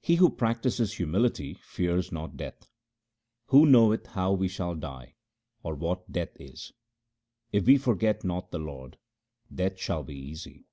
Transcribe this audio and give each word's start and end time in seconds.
He 0.00 0.16
who 0.16 0.30
practises 0.34 0.94
humility 0.94 1.54
fears 1.54 2.10
not 2.10 2.36
death:— 2.36 2.68
Who 3.50 3.64
knoweth 3.64 4.06
how 4.06 4.32
we 4.32 4.48
shall 4.48 4.74
die, 4.74 5.14
or 5.62 5.76
what 5.76 6.10
death 6.10 6.34
is? 6.40 6.72
If 7.52 7.64
we 7.66 7.78
forget 7.78 8.24
not 8.24 8.50
the 8.50 8.58
Lord, 8.58 8.98
death 9.54 9.78
shall 9.78 10.02
be 10.02 10.16
easy. 10.16 10.66